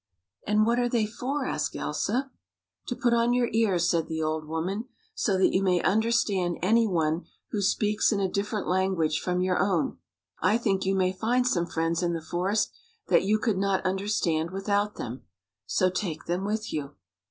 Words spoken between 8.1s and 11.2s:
in a. different language from your own. I think you may